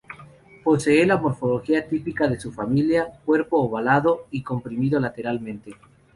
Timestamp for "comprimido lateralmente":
4.41-5.75